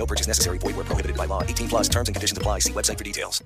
No 0.00 0.06
purchase 0.06 0.26
necessary. 0.26 0.56
Void 0.56 0.76
where 0.76 0.86
prohibited 0.86 1.14
by 1.14 1.26
law. 1.26 1.42
18 1.42 1.68
plus 1.68 1.86
terms 1.86 2.08
and 2.08 2.14
conditions 2.16 2.38
apply. 2.38 2.60
See 2.60 2.72
website 2.72 2.96
for 2.96 3.04
details. 3.04 3.44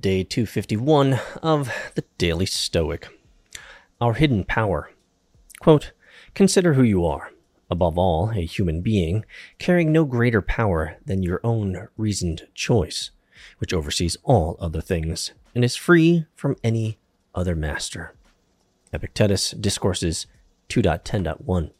Day 0.00 0.24
251 0.24 1.20
of 1.42 1.70
the 1.96 2.04
Daily 2.16 2.46
Stoic. 2.46 3.08
Our 4.00 4.14
hidden 4.14 4.42
power. 4.42 4.90
Quote, 5.60 5.92
Consider 6.34 6.72
who 6.72 6.82
you 6.82 7.04
are, 7.04 7.30
above 7.68 7.98
all, 7.98 8.30
a 8.30 8.46
human 8.46 8.80
being, 8.80 9.26
carrying 9.58 9.92
no 9.92 10.06
greater 10.06 10.40
power 10.40 10.96
than 11.04 11.22
your 11.22 11.42
own 11.44 11.88
reasoned 11.98 12.48
choice, 12.54 13.10
which 13.58 13.74
oversees 13.74 14.16
all 14.22 14.56
other 14.58 14.80
things 14.80 15.32
and 15.54 15.62
is 15.62 15.76
free 15.76 16.24
from 16.34 16.56
any 16.64 16.98
other 17.34 17.54
master. 17.54 18.14
Epictetus 18.92 19.52
Discourses 19.52 20.26
2.10.1. 20.68 21.70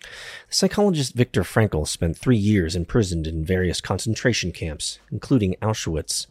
The 0.00 0.06
psychologist 0.48 1.14
Viktor 1.14 1.42
Frankl 1.42 1.86
spent 1.86 2.16
three 2.16 2.36
years 2.36 2.74
imprisoned 2.74 3.26
in 3.26 3.44
various 3.44 3.80
concentration 3.80 4.52
camps, 4.52 4.98
including 5.10 5.56
Auschwitz. 5.62 6.26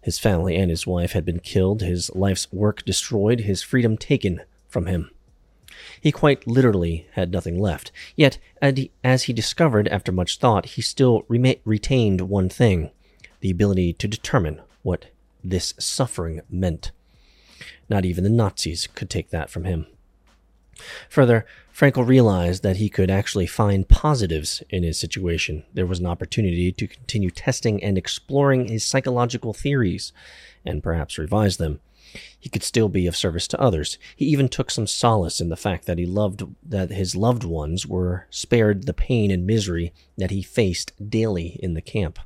His 0.00 0.18
family 0.18 0.56
and 0.56 0.70
his 0.70 0.86
wife 0.86 1.12
had 1.12 1.24
been 1.24 1.40
killed, 1.40 1.82
his 1.82 2.14
life's 2.14 2.52
work 2.52 2.84
destroyed, 2.84 3.40
his 3.40 3.62
freedom 3.62 3.96
taken 3.96 4.42
from 4.68 4.86
him. 4.86 5.10
He 6.00 6.12
quite 6.12 6.46
literally 6.46 7.06
had 7.12 7.32
nothing 7.32 7.58
left. 7.58 7.92
Yet, 8.14 8.38
as 8.62 9.24
he 9.24 9.32
discovered 9.32 9.88
after 9.88 10.12
much 10.12 10.38
thought, 10.38 10.66
he 10.66 10.82
still 10.82 11.24
rema- 11.28 11.56
retained 11.64 12.22
one 12.22 12.48
thing 12.48 12.90
the 13.40 13.50
ability 13.50 13.92
to 13.94 14.08
determine 14.08 14.60
what 14.82 15.06
this 15.44 15.74
suffering 15.78 16.40
meant. 16.48 16.92
Not 17.88 18.04
even 18.04 18.24
the 18.24 18.30
Nazis 18.30 18.86
could 18.86 19.10
take 19.10 19.30
that 19.30 19.50
from 19.50 19.64
him. 19.64 19.86
Further, 21.08 21.46
Frankl 21.74 22.06
realized 22.06 22.62
that 22.62 22.76
he 22.76 22.88
could 22.88 23.10
actually 23.10 23.46
find 23.46 23.88
positives 23.88 24.62
in 24.70 24.82
his 24.82 24.98
situation. 24.98 25.64
There 25.72 25.86
was 25.86 26.00
an 26.00 26.06
opportunity 26.06 26.72
to 26.72 26.86
continue 26.86 27.30
testing 27.30 27.82
and 27.82 27.96
exploring 27.96 28.68
his 28.68 28.84
psychological 28.84 29.52
theories, 29.52 30.12
and 30.64 30.82
perhaps 30.82 31.18
revise 31.18 31.56
them. 31.56 31.80
He 32.38 32.48
could 32.48 32.62
still 32.62 32.88
be 32.88 33.06
of 33.06 33.16
service 33.16 33.48
to 33.48 33.60
others. 33.60 33.98
He 34.14 34.26
even 34.26 34.48
took 34.48 34.70
some 34.70 34.86
solace 34.86 35.40
in 35.40 35.48
the 35.48 35.56
fact 35.56 35.86
that 35.86 35.98
he 35.98 36.06
loved 36.06 36.44
that 36.62 36.90
his 36.90 37.16
loved 37.16 37.44
ones 37.44 37.86
were 37.86 38.26
spared 38.30 38.86
the 38.86 38.94
pain 38.94 39.30
and 39.30 39.46
misery 39.46 39.92
that 40.16 40.30
he 40.30 40.42
faced 40.42 40.92
daily 41.10 41.58
in 41.62 41.74
the 41.74 41.82
camp. 41.82 42.18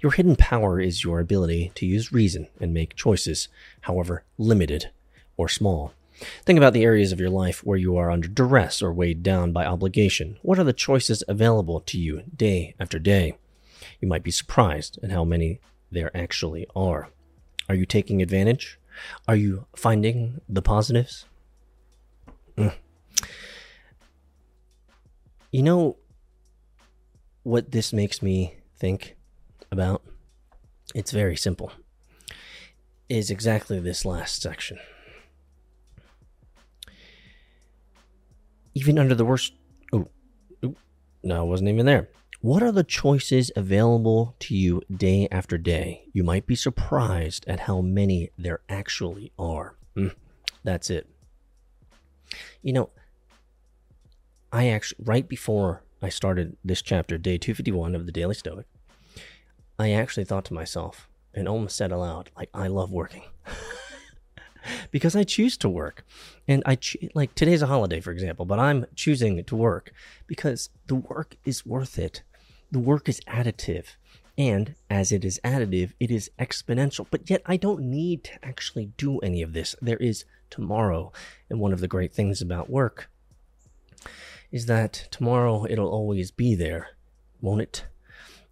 Your 0.00 0.12
hidden 0.12 0.36
power 0.36 0.80
is 0.80 1.04
your 1.04 1.20
ability 1.20 1.72
to 1.76 1.86
use 1.86 2.12
reason 2.12 2.48
and 2.60 2.74
make 2.74 2.96
choices, 2.96 3.48
however 3.82 4.24
limited 4.38 4.90
or 5.36 5.48
small. 5.48 5.92
Think 6.44 6.56
about 6.56 6.72
the 6.72 6.84
areas 6.84 7.12
of 7.12 7.20
your 7.20 7.30
life 7.30 7.64
where 7.64 7.78
you 7.78 7.96
are 7.96 8.10
under 8.10 8.28
duress 8.28 8.82
or 8.82 8.92
weighed 8.92 9.22
down 9.22 9.52
by 9.52 9.64
obligation. 9.64 10.38
What 10.42 10.58
are 10.58 10.64
the 10.64 10.72
choices 10.72 11.24
available 11.26 11.80
to 11.80 11.98
you 11.98 12.22
day 12.34 12.74
after 12.78 12.98
day? 12.98 13.36
You 14.00 14.08
might 14.08 14.22
be 14.22 14.30
surprised 14.30 14.98
at 15.02 15.10
how 15.10 15.24
many 15.24 15.60
there 15.90 16.16
actually 16.16 16.66
are. 16.76 17.08
Are 17.68 17.74
you 17.74 17.86
taking 17.86 18.22
advantage? 18.22 18.78
Are 19.26 19.36
you 19.36 19.66
finding 19.74 20.40
the 20.48 20.62
positives? 20.62 21.26
Mm. 22.56 22.74
You 25.50 25.62
know 25.62 25.96
what 27.42 27.72
this 27.72 27.92
makes 27.92 28.22
me 28.22 28.56
think 28.76 29.16
about? 29.72 30.02
It's 30.94 31.10
very 31.10 31.36
simple. 31.36 31.72
Is 33.08 33.30
exactly 33.30 33.80
this 33.80 34.04
last 34.04 34.40
section. 34.40 34.78
Even 38.74 38.98
under 38.98 39.14
the 39.14 39.24
worst. 39.24 39.54
Oh, 39.92 40.08
no, 41.22 41.44
it 41.44 41.48
wasn't 41.48 41.70
even 41.70 41.86
there. 41.86 42.08
What 42.40 42.62
are 42.62 42.72
the 42.72 42.84
choices 42.84 43.52
available 43.54 44.34
to 44.40 44.56
you 44.56 44.82
day 44.94 45.28
after 45.30 45.56
day? 45.58 46.04
You 46.12 46.24
might 46.24 46.46
be 46.46 46.56
surprised 46.56 47.44
at 47.46 47.60
how 47.60 47.80
many 47.80 48.30
there 48.36 48.60
actually 48.68 49.30
are. 49.38 49.76
Mm, 49.96 50.14
that's 50.64 50.90
it. 50.90 51.08
You 52.62 52.72
know, 52.72 52.90
I 54.52 54.68
actually, 54.68 55.04
right 55.04 55.28
before 55.28 55.82
I 56.02 56.08
started 56.08 56.56
this 56.64 56.82
chapter, 56.82 57.16
day 57.16 57.38
251 57.38 57.94
of 57.94 58.06
the 58.06 58.12
Daily 58.12 58.34
Stoic, 58.34 58.66
I 59.82 59.90
actually 59.90 60.24
thought 60.24 60.44
to 60.46 60.54
myself 60.54 61.08
and 61.34 61.48
almost 61.48 61.76
said 61.76 61.92
aloud, 61.92 62.30
like, 62.36 62.50
I 62.54 62.68
love 62.68 62.92
working. 62.92 63.24
because 64.90 65.16
I 65.16 65.24
choose 65.24 65.56
to 65.58 65.68
work. 65.68 66.06
And 66.46 66.62
I 66.66 66.76
cho- 66.76 67.08
like 67.14 67.34
today's 67.34 67.62
a 67.62 67.66
holiday, 67.66 68.00
for 68.00 68.12
example, 68.12 68.44
but 68.44 68.58
I'm 68.58 68.86
choosing 68.94 69.42
to 69.42 69.56
work 69.56 69.92
because 70.26 70.70
the 70.86 70.94
work 70.94 71.36
is 71.44 71.66
worth 71.66 71.98
it. 71.98 72.22
The 72.70 72.78
work 72.78 73.08
is 73.08 73.20
additive. 73.22 73.96
And 74.38 74.74
as 74.88 75.12
it 75.12 75.24
is 75.24 75.40
additive, 75.44 75.92
it 76.00 76.10
is 76.10 76.30
exponential. 76.38 77.06
But 77.10 77.28
yet, 77.28 77.42
I 77.44 77.56
don't 77.56 77.82
need 77.82 78.24
to 78.24 78.44
actually 78.44 78.86
do 78.96 79.18
any 79.18 79.42
of 79.42 79.52
this. 79.52 79.76
There 79.82 79.98
is 79.98 80.24
tomorrow. 80.48 81.12
And 81.50 81.60
one 81.60 81.72
of 81.72 81.80
the 81.80 81.88
great 81.88 82.14
things 82.14 82.40
about 82.40 82.70
work 82.70 83.10
is 84.50 84.66
that 84.66 85.08
tomorrow 85.10 85.66
it'll 85.68 85.90
always 85.90 86.30
be 86.30 86.54
there, 86.54 86.90
won't 87.40 87.62
it? 87.62 87.86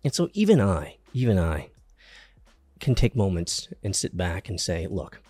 And 0.02 0.14
so, 0.14 0.28
even 0.32 0.60
I, 0.60 0.96
even 1.12 1.38
I, 1.38 1.70
can 2.80 2.94
take 2.94 3.14
moments 3.14 3.68
and 3.84 3.94
sit 3.94 4.16
back 4.16 4.48
and 4.48 4.60
say, 4.60 4.86
look, 4.86 5.20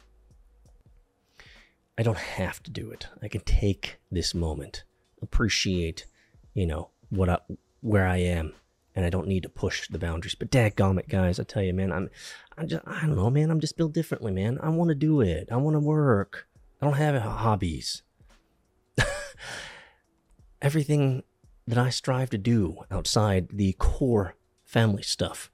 I 1.99 2.03
don't 2.03 2.17
have 2.17 2.63
to 2.63 2.71
do 2.71 2.91
it. 2.91 3.09
I 3.23 3.29
can 3.29 3.43
take 3.43 3.99
this 4.11 4.35
moment, 4.35 4.85
appreciate, 5.21 6.07
you 6.55 6.67
know, 6.67 6.91
what 7.11 7.29
I, 7.29 7.39
where 7.81 8.07
I 8.07 8.19
am, 8.19 8.55
and 8.95 9.05
I 9.05 9.11
don't 9.11 9.27
need 9.27 9.43
to 9.43 9.49
push 9.49 9.89
the 9.89 9.99
boundaries. 9.99 10.35
But 10.35 10.51
dadgummit, 10.51 11.09
guys, 11.09 11.39
I 11.39 11.43
tell 11.43 11.63
you, 11.63 11.75
man, 11.75 11.93
I'm, 11.93 12.09
I'm 12.57 12.69
just, 12.69 12.83
I 12.87 13.03
don't 13.03 13.17
know, 13.17 13.31
man, 13.31 13.51
I'm 13.51 13.61
just 13.61 13.77
built 13.77 13.93
differently, 13.93 14.33
man. 14.33 14.59
I 14.63 14.69
want 14.71 14.89
to 14.89 14.95
do 14.95 15.21
it. 15.21 15.49
I 15.51 15.57
want 15.57 15.75
to 15.75 15.81
work. 15.81 16.49
I 16.81 16.87
don't 16.87 16.97
have 16.97 17.21
hobbies. 17.21 18.03
Everything 20.63 21.25
that 21.67 21.79
I 21.79 21.91
strive 21.91 22.31
to 22.31 22.39
do 22.39 22.79
outside 22.91 23.49
the 23.53 23.75
core 23.75 24.37
family 24.65 25.03
stuff 25.03 25.51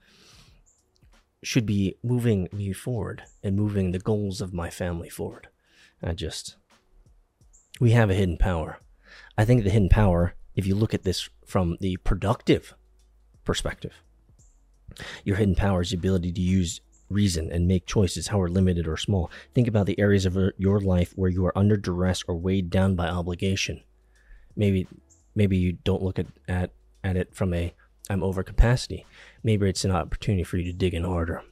should 1.46 1.64
be 1.64 1.94
moving 2.02 2.48
me 2.52 2.72
forward 2.72 3.22
and 3.40 3.54
moving 3.54 3.93
the 3.93 4.00
goals 4.00 4.40
of 4.40 4.52
my 4.52 4.69
family 4.69 5.08
forward. 5.08 5.46
I 6.02 6.12
just, 6.12 6.56
we 7.81 7.93
have 7.93 8.10
a 8.10 8.14
hidden 8.14 8.37
power. 8.37 8.81
I 9.38 9.44
think 9.44 9.62
the 9.62 9.70
hidden 9.70 9.88
power, 9.88 10.34
if 10.56 10.66
you 10.66 10.75
look 10.75 10.93
at 10.93 11.04
this 11.04 11.31
from 11.46 11.76
the 11.81 11.98
productive 11.98 12.75
perspective, 13.44 14.02
your 15.25 15.37
hidden 15.37 15.54
power 15.54 15.82
is 15.82 15.90
the 15.90 15.96
ability 15.96 16.32
to 16.32 16.40
use 16.40 16.81
reason 17.08 17.52
and 17.52 17.69
make 17.69 17.87
choices, 17.87 18.26
however 18.26 18.49
limited 18.49 18.88
or 18.88 18.96
small. 18.96 19.31
Think 19.54 19.69
about 19.69 19.87
the 19.87 20.00
areas 20.00 20.26
of 20.26 20.37
your 20.58 20.81
life 20.81 21.12
where 21.14 21.31
you 21.31 21.46
are 21.46 21.56
under 21.56 21.76
duress 21.76 22.25
or 22.26 22.34
weighed 22.34 22.70
down 22.70 22.96
by 22.96 23.06
obligation. 23.06 23.84
Maybe, 24.56 24.88
maybe 25.37 25.56
you 25.56 25.75
don't 25.84 26.02
look 26.02 26.19
at, 26.19 26.26
at, 26.49 26.72
at 27.04 27.16
it 27.16 27.37
from 27.37 27.54
a 27.54 27.72
I'm 28.08 28.22
over 28.22 28.42
capacity. 28.42 29.04
Maybe 29.42 29.68
it's 29.68 29.84
an 29.84 29.90
opportunity 29.90 30.44
for 30.44 30.58
you 30.58 30.64
to 30.64 30.72
dig 30.72 30.94
in 30.94 31.04
harder. 31.04 31.42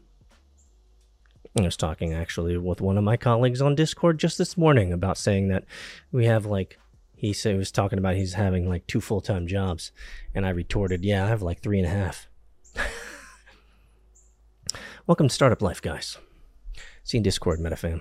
I 1.59 1.63
was 1.63 1.77
talking 1.77 2.13
actually 2.13 2.57
with 2.57 2.81
one 2.81 2.99
of 2.99 3.05
my 3.05 3.17
colleagues 3.17 3.63
on 3.63 3.75
Discord 3.75 4.19
just 4.19 4.39
this 4.39 4.57
morning 4.57 4.93
about 4.93 5.19
saying 5.19 5.49
that 5.49 5.65
we 6.11 6.27
have 6.27 6.47
like 6.47 6.79
he 7.17 7.33
said 7.33 7.53
he 7.53 7.59
was 7.59 7.71
talking 7.71 7.99
about 7.99 8.17
he's 8.17 8.35
having 8.35 8.69
like 8.69 8.87
two 8.87 9.01
full 9.01 9.21
time 9.21 9.47
jobs, 9.47 9.93
and 10.35 10.45
I 10.45 10.51
retorted, 10.51 11.05
"Yeah, 11.05 11.25
I 11.25 11.29
have 11.29 11.43
like 11.43 11.61
three 11.61 11.79
and 11.79 11.87
a 11.87 11.91
half." 11.91 12.29
Welcome 15.07 15.29
to 15.29 15.35
Startup 15.35 15.63
Life, 15.63 15.81
guys. 15.81 16.19
See 17.05 17.17
you 17.17 17.21
in 17.21 17.23
Discord, 17.23 17.61
MetaFam. 17.61 18.01